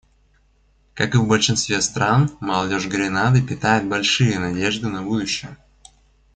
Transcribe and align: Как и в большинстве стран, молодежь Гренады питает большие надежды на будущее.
Как 0.95 1.13
и 1.13 1.19
в 1.19 1.27
большинстве 1.27 1.79
стран, 1.79 2.31
молодежь 2.39 2.87
Гренады 2.87 3.43
питает 3.43 3.87
большие 3.87 4.39
надежды 4.39 4.87
на 4.87 5.03
будущее. 5.03 5.55